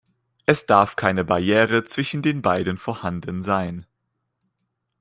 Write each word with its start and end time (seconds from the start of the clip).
Es 0.47 0.65
darf 0.65 0.95
keine 0.95 1.23
Barriere 1.23 1.83
zwischen 1.83 2.23
den 2.23 2.41
beiden 2.41 2.77
vorhanden 2.77 3.43
sein. 3.43 3.85